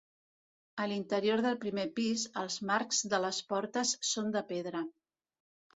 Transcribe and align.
A 0.83 0.87
l'interior 0.91 1.43
del 1.47 1.59
primer 1.65 1.85
pis, 1.99 2.25
els 2.45 2.59
marcs 2.71 3.03
de 3.13 3.21
les 3.27 3.45
portes 3.53 3.95
són 4.15 4.37
de 4.39 4.47
pedra. 4.55 4.85